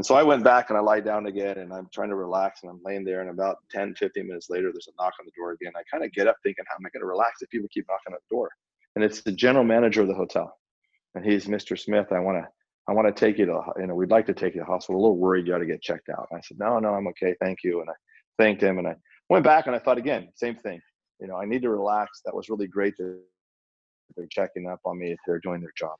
[0.00, 2.62] And so I went back and I lie down again and I'm trying to relax
[2.62, 3.20] and I'm laying there.
[3.20, 5.72] And about 10, 15 minutes later, there's a knock on the door again.
[5.76, 7.84] I kind of get up thinking, how am I going to relax if people keep
[7.86, 8.48] knocking at the door?
[8.96, 10.56] And it's the general manager of the hotel.
[11.14, 11.78] And he's Mr.
[11.78, 12.12] Smith.
[12.12, 12.48] I want to,
[12.88, 14.72] I want to take you to, you know, we'd like to take you to the
[14.72, 14.98] hospital.
[14.98, 16.28] A little worried you got to get checked out.
[16.30, 17.34] And I said, no, no, I'm okay.
[17.38, 17.82] Thank you.
[17.82, 17.94] And I
[18.38, 18.96] thanked him and I
[19.28, 20.80] went back and I thought again, same thing.
[21.20, 22.22] You know, I need to relax.
[22.24, 23.20] That was really great that
[24.16, 25.98] they're checking up on me if they're doing their job.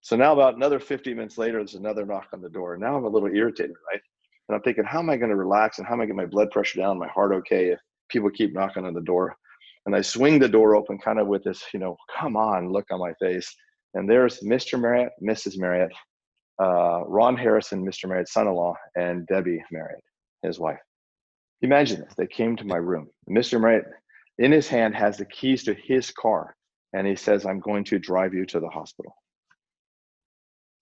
[0.00, 2.76] So now about another 50 minutes later, there's another knock on the door.
[2.76, 4.00] Now I'm a little irritated, right?
[4.48, 6.22] And I'm thinking, how am I going to relax and how am I going to
[6.22, 9.36] get my blood pressure down, my heart okay if people keep knocking on the door?
[9.86, 12.86] And I swing the door open kind of with this, you know, come on, look
[12.90, 13.54] on my face.
[13.94, 14.80] And there's Mr.
[14.80, 15.58] Marriott, Mrs.
[15.58, 15.92] Marriott,
[16.60, 18.08] uh, Ron Harrison, Mr.
[18.08, 20.02] Marriott's son-in-law, and Debbie Marriott,
[20.42, 20.78] his wife.
[21.62, 22.14] Imagine this.
[22.16, 23.08] They came to my room.
[23.28, 23.60] Mr.
[23.60, 23.86] Marriott,
[24.38, 26.54] in his hand, has the keys to his car.
[26.92, 29.14] And he says, I'm going to drive you to the hospital.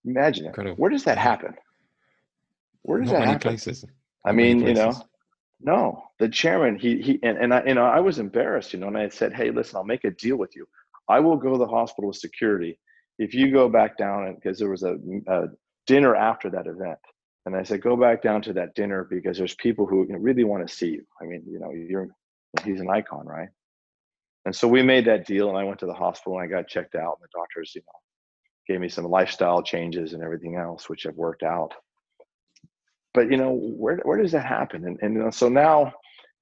[0.06, 0.78] Imagine it.
[0.78, 1.54] Where does that happen?
[2.82, 3.48] Where does Not that many happen?
[3.50, 3.84] places.
[4.24, 4.92] I mean, you know,
[5.60, 6.02] no.
[6.18, 8.96] The chairman, he he, and, and I, you know, I was embarrassed, you know, and
[8.96, 10.66] I said, hey, listen, I'll make a deal with you.
[11.08, 12.78] I will go to the hospital with security
[13.18, 14.96] if you go back down, and because there was a,
[15.28, 15.48] a
[15.86, 16.98] dinner after that event.
[17.46, 20.66] And I said, go back down to that dinner because there's people who really want
[20.66, 21.06] to see you.
[21.20, 22.08] I mean, you know, you're
[22.64, 23.48] he's an icon, right?
[24.44, 26.68] And so we made that deal, and I went to the hospital and I got
[26.68, 27.18] checked out.
[27.18, 27.98] And the doctors, you know,
[28.68, 31.72] gave me some lifestyle changes and everything else, which have worked out.
[33.14, 34.84] But you know, where where does that happen?
[35.02, 35.92] And and so now,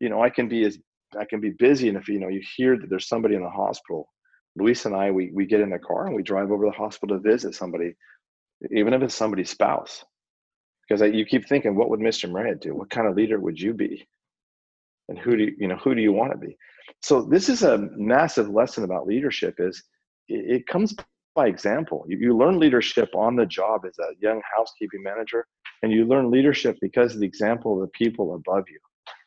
[0.00, 0.78] you know, I can be as
[1.18, 3.50] I can be busy, and if you know you hear that there's somebody in the
[3.50, 4.08] hospital,
[4.56, 6.76] Luis and I we we get in the car and we drive over to the
[6.76, 7.94] hospital to visit somebody,
[8.72, 10.04] even if it's somebody's spouse.
[10.88, 12.30] because I, you keep thinking, what would Mr.
[12.30, 12.74] Marriott do?
[12.74, 14.06] What kind of leader would you be?
[15.08, 16.56] And who do you, you know, who do you want to be?
[17.02, 19.82] So this is a massive lesson about leadership is
[20.28, 20.94] it, it comes
[21.34, 22.04] by example.
[22.08, 25.46] You, you learn leadership on the job as a young housekeeping manager,
[25.82, 28.78] and you learn leadership because of the example of the people above you.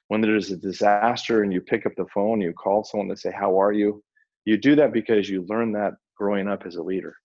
[0.07, 3.31] When there's a disaster and you pick up the phone, you call someone to say,
[3.31, 4.03] How are you?
[4.45, 7.15] You do that because you learn that growing up as a leader.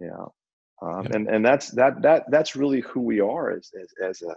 [0.00, 0.26] Yeah.
[0.80, 1.16] Um, yeah.
[1.16, 4.36] and, and that's that that that's really who we are as as, as a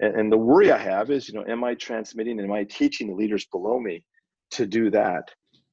[0.00, 3.08] and, and the worry I have is, you know, am I transmitting, am I teaching
[3.08, 4.04] the leaders below me
[4.52, 5.30] to do that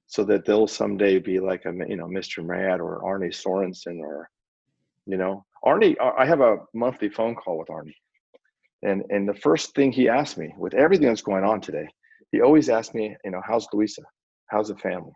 [0.07, 2.45] so that they'll someday be like a you know Mr.
[2.45, 4.29] Mad or Arne Sorenson or
[5.05, 5.95] you know Arne.
[5.99, 7.93] I have a monthly phone call with Arne,
[8.83, 11.87] and and the first thing he asked me with everything that's going on today,
[12.31, 14.01] he always asks me, you know, how's Louisa,
[14.47, 15.13] how's the family,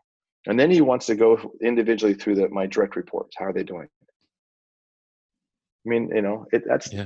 [0.47, 3.35] and then he wants to go individually through the my direct reports.
[3.37, 3.87] How are they doing?
[5.85, 7.05] I mean, you know, it, that's yeah.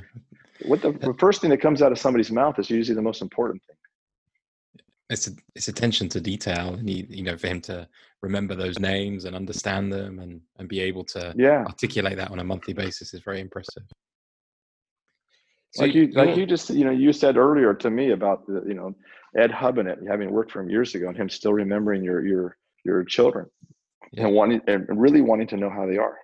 [0.65, 3.21] what the, the first thing that comes out of somebody's mouth is usually the most
[3.21, 3.75] important thing
[5.11, 6.73] it's a, it's attention to detail.
[6.73, 7.87] And he, you know for him to
[8.21, 11.63] remember those names and understand them and and be able to yeah.
[11.65, 13.83] articulate that on a monthly basis is very impressive.
[15.73, 18.63] So like you like you just you know you said earlier to me about the
[18.67, 18.93] you know
[19.37, 23.03] ed hubbanet having worked for him years ago and him still remembering your your your
[23.03, 23.45] children
[24.11, 24.25] yeah.
[24.25, 26.17] and wanting and really wanting to know how they are.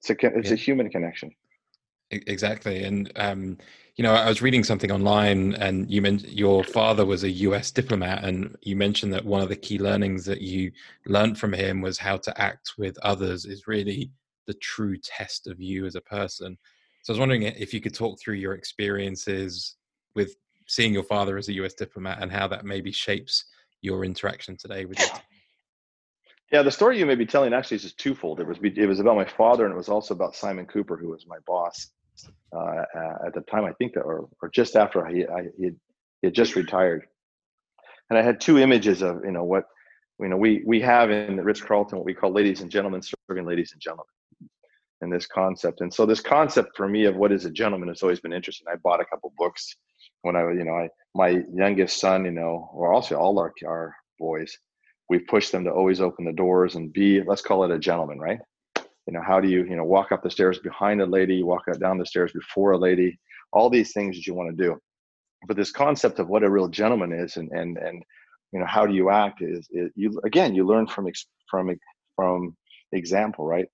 [0.00, 0.54] It's a it's yeah.
[0.54, 1.30] a human connection
[2.10, 3.56] exactly and um
[4.00, 7.70] you know, I was reading something online, and you mentioned your father was a U.S.
[7.70, 10.72] diplomat, and you mentioned that one of the key learnings that you
[11.04, 14.10] learned from him was how to act with others is really
[14.46, 16.56] the true test of you as a person.
[17.02, 19.76] So I was wondering if you could talk through your experiences
[20.14, 20.34] with
[20.66, 21.74] seeing your father as a U.S.
[21.74, 23.44] diplomat and how that maybe shapes
[23.82, 25.12] your interaction today with it.
[26.50, 28.40] Yeah, the story you may be telling actually is just twofold.
[28.40, 31.08] It was it was about my father, and it was also about Simon Cooper, who
[31.08, 31.90] was my boss
[32.54, 32.84] uh,
[33.26, 35.76] at the time, I think, or, or just after he, I, he, had,
[36.20, 37.06] he had just retired.
[38.08, 39.64] And I had two images of, you know, what,
[40.18, 43.02] you know, we, we have in the Ritz Carlton what we call ladies and gentlemen
[43.28, 44.06] serving ladies and gentlemen
[45.00, 45.80] and this concept.
[45.80, 48.66] And so this concept for me of what is a gentleman has always been interesting.
[48.70, 49.76] I bought a couple books
[50.22, 53.94] when I, you know, I, my youngest son, you know, or also all our, our
[54.18, 54.56] boys,
[55.08, 58.18] we push them to always open the doors and be, let's call it a gentleman,
[58.18, 58.40] right?
[59.10, 61.64] You know how do you you know walk up the stairs behind a lady walk
[61.80, 63.18] down the stairs before a lady
[63.52, 64.78] all these things that you want to do.
[65.48, 68.04] But this concept of what a real gentleman is and and and
[68.52, 71.08] you know how do you act is, is you again you learn from
[71.50, 71.76] from
[72.14, 72.56] from
[72.92, 73.66] example right?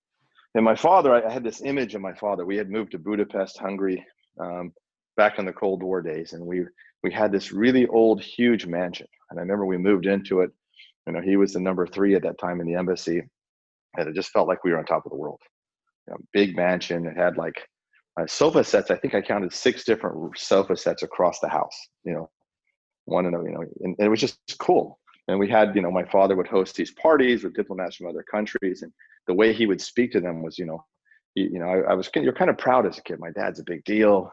[0.54, 2.46] And my father I, had this image of my father.
[2.46, 4.02] We had moved to budapest hungary
[4.40, 4.72] um,
[5.18, 6.64] back in the cold war days and we
[7.02, 9.08] we had this really old huge mansion.
[9.28, 10.50] And i remember we moved into it.
[11.06, 13.22] You know he was the number three at that time in the embassy
[13.96, 15.40] and it just felt like we were on top of the world.
[16.06, 17.06] You know, big mansion.
[17.06, 17.66] It had like
[18.20, 18.90] uh, sofa sets.
[18.90, 21.76] I think I counted six different sofa sets across the house.
[22.04, 22.30] You know,
[23.06, 24.98] one and you know, and, and it was just cool.
[25.28, 28.24] And we had, you know, my father would host these parties with diplomats from other
[28.30, 28.92] countries, and
[29.26, 30.84] the way he would speak to them was, you know,
[31.34, 33.18] you know, I, I was you're kind of proud as a kid.
[33.18, 34.30] My dad's a big deal.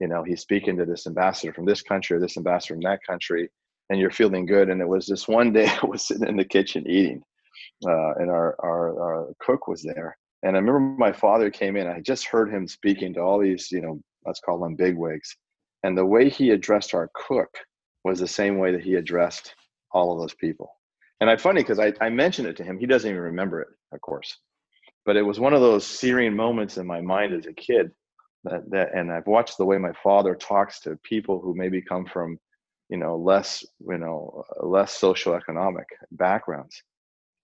[0.00, 3.00] You know, he's speaking to this ambassador from this country or this ambassador from that
[3.06, 3.50] country,
[3.90, 4.70] and you're feeling good.
[4.70, 7.22] And it was this one day I was sitting in the kitchen eating,
[7.84, 10.16] uh, and our, our, our cook was there.
[10.42, 11.86] And I remember my father came in.
[11.86, 15.36] I just heard him speaking to all these, you know, let's call them bigwigs,
[15.82, 17.48] and the way he addressed our cook
[18.04, 19.54] was the same way that he addressed
[19.92, 20.70] all of those people.
[21.20, 22.78] And I funny because I, I mentioned it to him.
[22.78, 24.36] He doesn't even remember it, of course.
[25.04, 27.90] But it was one of those searing moments in my mind as a kid
[28.44, 32.04] that, that and I've watched the way my father talks to people who maybe come
[32.04, 32.38] from,
[32.88, 36.82] you know, less, you know, less socioeconomic backgrounds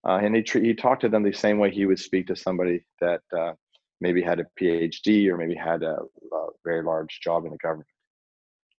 [0.07, 2.85] uh, and he he talked to them the same way he would speak to somebody
[3.01, 3.53] that uh,
[4.01, 5.99] maybe had a PhD or maybe had a,
[6.33, 7.89] a, very large job in the government.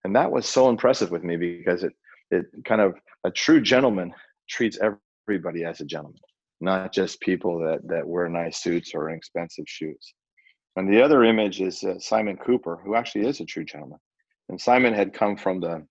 [0.03, 1.93] And that was so impressive with me because it
[2.29, 4.13] it kind of a true gentleman
[4.49, 4.77] treats
[5.27, 6.19] everybody as a gentleman,
[6.59, 10.13] not just people that that wear nice suits or expensive shoes.
[10.75, 13.99] And the other image is uh, Simon Cooper, who actually is a true gentleman.
[14.49, 15.87] And Simon had come from the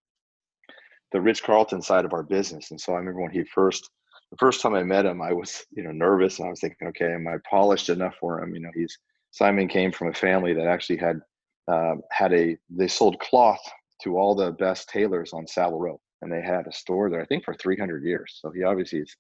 [1.12, 3.88] the Ritz Carlton side of our business, and so I remember when he first
[4.32, 6.88] the first time I met him, I was, you know, nervous and I was thinking,
[6.88, 8.54] okay, am I polished enough for him?
[8.54, 8.98] You know, he's
[9.30, 11.20] Simon came from a family that actually had
[11.68, 13.60] um, had a they sold cloth
[14.02, 17.26] to all the best tailors on Savile Row, and they had a store there, I
[17.26, 18.38] think, for 300 years.
[18.40, 19.14] So he obviously, is,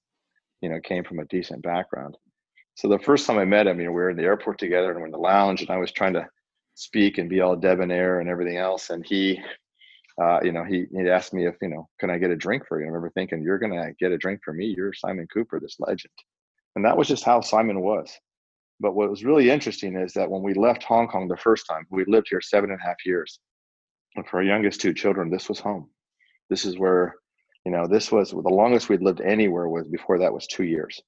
[0.62, 2.16] you know, came from a decent background.
[2.74, 4.92] So the first time I met him, you know, we were in the airport together
[4.92, 6.26] and we're in the lounge, and I was trying to
[6.74, 9.38] speak and be all debonair and everything else, and he
[10.20, 12.66] uh, you know, he he asked me if you know, can I get a drink
[12.66, 12.84] for you?
[12.84, 14.66] I remember thinking, you're gonna get a drink for me.
[14.76, 16.12] You're Simon Cooper, this legend,
[16.76, 18.12] and that was just how Simon was.
[18.80, 21.86] but what was really interesting is that when we left Hong Kong the first time,
[21.90, 23.38] we lived here seven and a half years.
[24.16, 25.88] And for our youngest two children, this was home.
[26.50, 27.14] This is where,
[27.64, 31.00] you know, this was the longest we'd lived anywhere was before that was two years.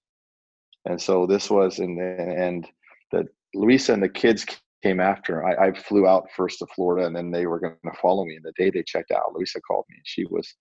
[0.86, 2.66] And so this was, and and
[3.10, 4.46] the Louisa and the kids
[4.84, 5.44] came after.
[5.44, 8.36] I, I flew out first to Florida, and then they were going to follow me.
[8.36, 9.96] And the day they checked out, Louisa called me.
[10.04, 10.54] She was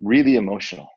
[0.00, 0.88] really emotional,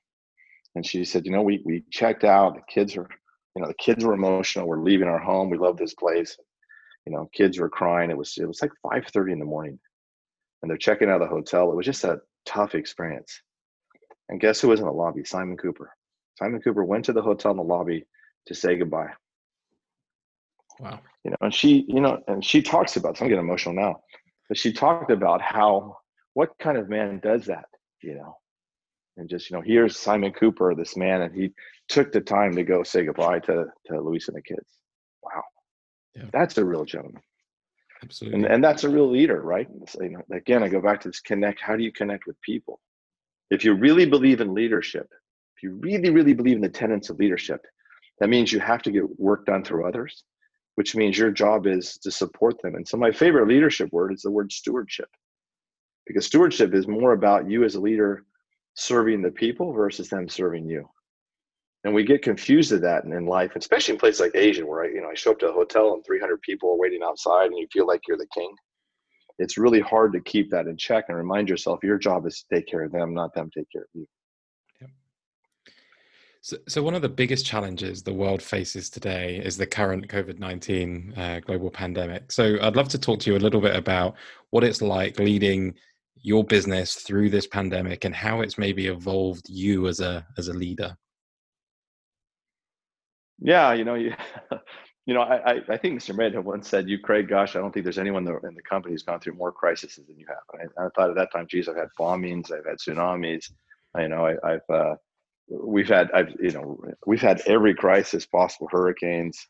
[0.76, 2.56] and she said, "You know, we we checked out.
[2.56, 3.08] The kids are
[3.56, 4.68] you know the kids were emotional.
[4.68, 5.50] We're leaving our home.
[5.50, 6.38] We love this place.
[7.06, 8.10] You know kids were crying.
[8.10, 9.78] It was it was like 5.30 in the morning.
[10.62, 11.72] And they're checking out of the hotel.
[11.72, 13.42] It was just a tough experience.
[14.30, 15.24] And guess who was in the lobby?
[15.26, 15.92] Simon cooper.
[16.38, 18.06] Simon cooper went to the hotel in the lobby
[18.46, 19.10] to say goodbye
[20.82, 21.00] wow.
[21.24, 24.02] You know and she you know and she talks about so i'm getting emotional now
[24.50, 25.98] but she talked about how
[26.34, 27.66] what kind of man does that
[28.02, 28.38] you know?
[29.18, 31.52] And just you know here's simon cooper this man and he
[31.90, 34.68] took the time to go say goodbye to to luis and the kids.
[35.22, 35.44] Wow.
[36.16, 36.24] Yeah.
[36.34, 37.22] that's a real gentleman.
[38.04, 38.40] Absolutely.
[38.40, 39.68] and, and that's a real leader right?
[39.88, 42.40] So, you know, again i go back to this connect how do you connect with
[42.42, 42.80] people?
[43.50, 45.08] If you really believe in leadership
[45.58, 47.62] if you really really believe in the tenets of leadership
[48.20, 50.24] that means you have to get work done through others
[50.76, 54.22] which means your job is to support them and so my favorite leadership word is
[54.22, 55.10] the word stewardship
[56.06, 58.26] because stewardship is more about you as a leader
[58.76, 60.88] serving the people versus them serving you.
[61.84, 64.84] And we get confused at that in, in life, especially in places like Asia, where
[64.84, 67.48] I, you know, I show up to a hotel and 300 people are waiting outside,
[67.48, 68.54] and you feel like you're the king.
[69.40, 72.56] It's really hard to keep that in check and remind yourself your job is to
[72.56, 74.06] take care of them, not them take care of you.
[76.44, 80.40] So, so one of the biggest challenges the world faces today is the current COVID
[80.40, 82.32] 19 uh, global pandemic.
[82.32, 84.16] So, I'd love to talk to you a little bit about
[84.50, 85.76] what it's like leading
[86.24, 90.54] your business through this pandemic and how it's maybe evolved you as a as a
[90.54, 90.96] leader.
[93.40, 94.14] Yeah you know you,
[95.06, 97.84] you know I, I think mr Med once said you craig gosh i don't think
[97.84, 100.62] there's anyone in the company who's gone through more crises than you have.
[100.62, 103.52] And I, I, thought at that time geez i've had bombings i've had tsunamis.
[103.98, 104.96] You know I, have uh,
[105.52, 109.48] we've had i've you know we've had every crisis possible hurricanes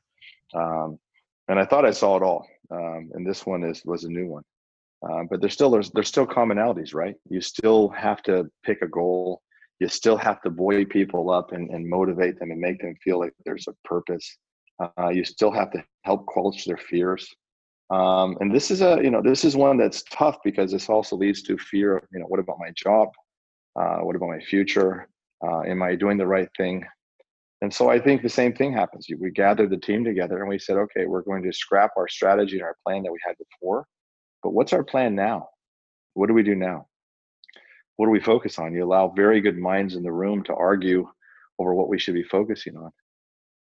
[0.53, 0.97] um,
[1.47, 4.27] and i thought i saw it all um, and this one is was a new
[4.27, 4.43] one
[5.03, 7.15] uh, but there's still there's there's still commonalities, right?
[7.29, 9.41] You still have to pick a goal.
[9.79, 13.19] You still have to buoy people up and, and motivate them and make them feel
[13.19, 14.37] like there's a purpose.
[14.79, 17.27] Uh, you still have to help quench their fears.
[17.89, 21.15] Um, and this is a you know this is one that's tough because this also
[21.15, 23.09] leads to fear of you know what about my job?
[23.75, 25.07] Uh, what about my future?
[25.43, 26.86] Uh, am I doing the right thing?
[27.62, 29.08] And so I think the same thing happens.
[29.19, 32.58] We gathered the team together and we said, okay, we're going to scrap our strategy
[32.58, 33.86] and our plan that we had before
[34.43, 35.49] but what's our plan now?
[36.13, 36.88] What do we do now?
[37.97, 38.73] What do we focus on?
[38.73, 41.08] You allow very good minds in the room to argue
[41.60, 42.91] over what we should be focusing on.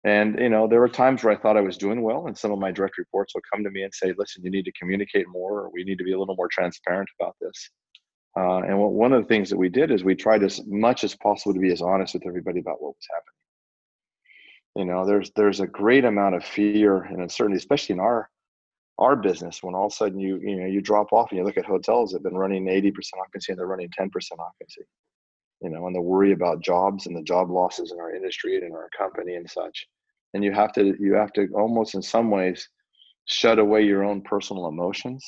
[0.05, 2.51] And you know, there were times where I thought I was doing well, and some
[2.51, 5.29] of my direct reports will come to me and say, "Listen, you need to communicate
[5.29, 7.71] more, or we need to be a little more transparent about this."
[8.37, 11.05] Uh, and what, one of the things that we did is we tried as much
[11.05, 13.33] as possible to be as honest with everybody about what was happening.
[14.75, 18.31] You know, there's there's a great amount of fear and uncertainty, especially in our
[18.99, 21.45] our business when all of a sudden you you know you drop off and you
[21.45, 24.83] look at hotels that have been running 80% occupancy and they're running 10% occupancy
[25.63, 28.65] you know and the worry about jobs and the job losses in our industry and
[28.65, 29.87] in our company and such
[30.35, 32.69] and you have to you have to almost in some ways
[33.25, 35.25] shut away your own personal emotions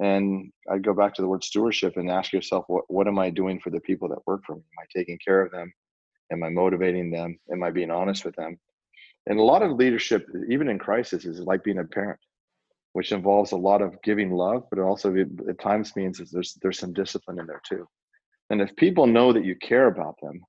[0.00, 3.30] and i go back to the word stewardship and ask yourself what, what am i
[3.30, 5.72] doing for the people that work for me am i taking care of them
[6.32, 8.58] am i motivating them am i being honest with them
[9.26, 12.18] and a lot of leadership even in crisis is like being a parent
[12.94, 16.56] which involves a lot of giving love, but it also at times means that there's
[16.62, 17.86] there's some discipline in there too.
[18.50, 20.40] And if people know that you care about them,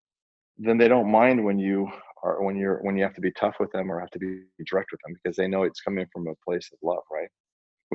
[0.59, 1.89] then they don't mind when you
[2.23, 4.43] are when you're when you have to be tough with them or have to be
[4.67, 7.29] direct with them because they know it's coming from a place of love, right?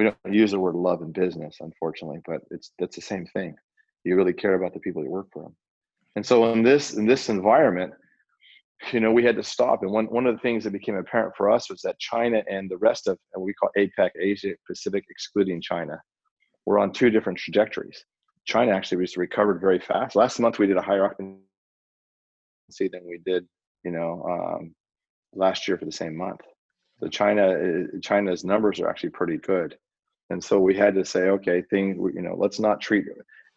[0.00, 3.54] We don't use the word love in business, unfortunately, but it's that's the same thing.
[4.02, 5.52] You really care about the people you work for.
[6.16, 7.92] And so in this in this environment,
[8.92, 9.82] you know, we had to stop.
[9.82, 12.70] And one, one of the things that became apparent for us was that China and
[12.70, 16.00] the rest of what we call APEC, Asia Pacific, excluding China,
[16.64, 18.02] were on two different trajectories.
[18.46, 20.16] China actually was recovered very fast.
[20.16, 21.42] Last month we did a higher occupancy
[22.90, 23.46] than we did,
[23.84, 24.74] you know, um,
[25.34, 26.40] last year for the same month.
[27.00, 29.76] So China, uh, China's numbers are actually pretty good,
[30.30, 33.04] and so we had to say, okay, thing, you know, let's not treat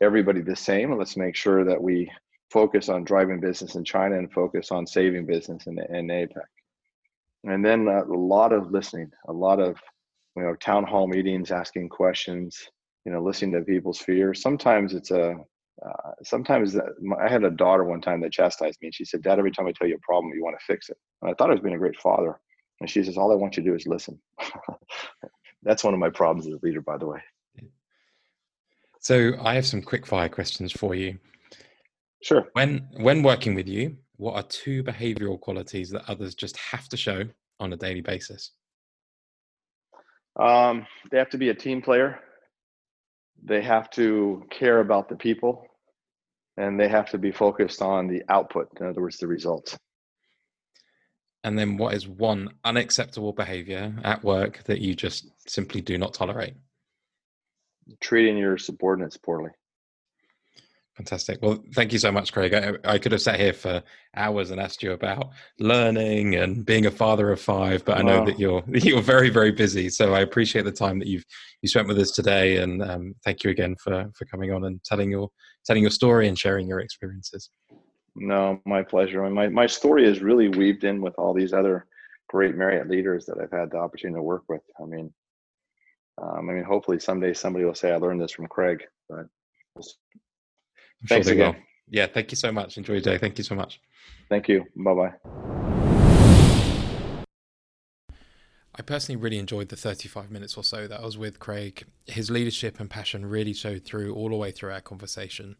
[0.01, 0.97] everybody the same.
[0.97, 2.11] Let's make sure that we
[2.51, 6.29] focus on driving business in China and focus on saving business in, in APEC.
[7.45, 9.77] And then uh, a lot of listening, a lot of
[10.35, 12.57] you know town hall meetings, asking questions,
[13.05, 14.41] you know, listening to people's fears.
[14.41, 15.35] Sometimes it's a
[15.85, 19.39] uh, sometimes I had a daughter one time that chastised me, and she said, "Dad,
[19.39, 21.49] every time I tell you a problem, you want to fix it." And I thought
[21.49, 22.39] I was being a great father,
[22.79, 24.19] And she says, all I want you to do is listen.
[25.63, 27.21] That's one of my problems as a leader, by the way.
[28.99, 31.19] So I have some quick fire questions for you.
[32.21, 32.47] Sure.
[32.53, 36.97] When when working with you, what are two behavioral qualities that others just have to
[36.97, 37.23] show
[37.59, 38.51] on a daily basis?
[40.39, 42.19] Um, they have to be a team player.
[43.43, 45.67] They have to care about the people,
[46.55, 48.69] and they have to be focused on the output.
[48.79, 49.77] In other words, the results.
[51.43, 56.13] And then, what is one unacceptable behavior at work that you just simply do not
[56.13, 56.53] tolerate?
[57.99, 59.51] Treating your subordinates poorly.
[60.95, 61.39] Fantastic.
[61.41, 62.53] Well, thank you so much, Craig.
[62.53, 63.81] I, I, could have sat here for
[64.15, 68.19] hours and asked you about learning and being a father of five, but I know
[68.19, 68.25] wow.
[68.25, 69.89] that you're you're very very busy.
[69.89, 71.25] So I appreciate the time that you've
[71.63, 74.83] you spent with us today, and um, thank you again for for coming on and
[74.83, 75.29] telling your
[75.65, 77.49] telling your story and sharing your experiences.
[78.15, 79.27] No, my pleasure.
[79.29, 81.87] my my story is really weaved in with all these other
[82.27, 84.61] great Marriott leaders that I've had the opportunity to work with.
[84.79, 85.11] I mean,
[86.21, 89.25] um, I mean, hopefully someday somebody will say I learned this from Craig, but
[91.07, 91.53] Thanks sure again.
[91.53, 91.61] Will.
[91.89, 92.77] Yeah, thank you so much.
[92.77, 93.17] Enjoy your day.
[93.17, 93.79] Thank you so much.
[94.29, 94.65] Thank you.
[94.75, 95.13] Bye bye.
[98.75, 101.83] I personally really enjoyed the 35 minutes or so that I was with Craig.
[102.07, 105.57] His leadership and passion really showed through all the way through our conversation.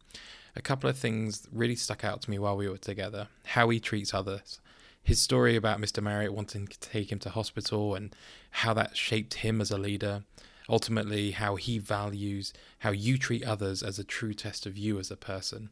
[0.56, 3.80] A couple of things really stuck out to me while we were together how he
[3.80, 4.60] treats others,
[5.02, 6.02] his story about Mr.
[6.02, 8.14] Marriott wanting to take him to hospital, and
[8.50, 10.22] how that shaped him as a leader,
[10.68, 15.10] ultimately how he values how you treat others as a true test of you as
[15.10, 15.70] a person.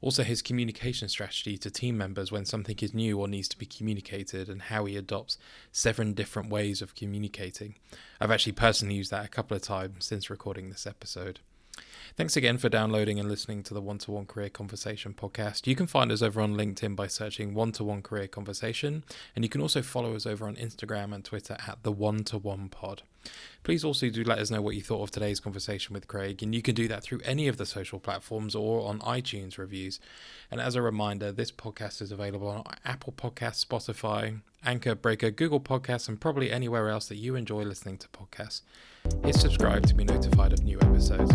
[0.00, 3.64] Also, his communication strategy to team members when something is new or needs to be
[3.64, 5.38] communicated, and how he adopts
[5.72, 7.76] seven different ways of communicating.
[8.20, 11.38] I've actually personally used that a couple of times since recording this episode.
[12.16, 15.66] Thanks again for downloading and listening to the One to One Career Conversation podcast.
[15.66, 19.44] You can find us over on LinkedIn by searching One to One Career Conversation, and
[19.44, 22.68] you can also follow us over on Instagram and Twitter at the One to One
[22.68, 23.02] Pod.
[23.62, 26.54] Please also do let us know what you thought of today's conversation with Craig, and
[26.54, 29.98] you can do that through any of the social platforms or on iTunes reviews.
[30.50, 35.60] And as a reminder, this podcast is available on Apple Podcasts, Spotify, Anchor, Breaker, Google
[35.60, 38.60] Podcasts, and probably anywhere else that you enjoy listening to podcasts.
[39.24, 41.34] Hit subscribe to be notified of new episodes.